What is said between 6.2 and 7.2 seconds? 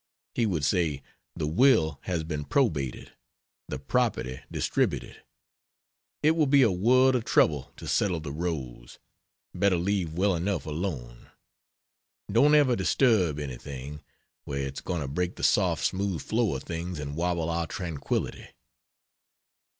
it will be a world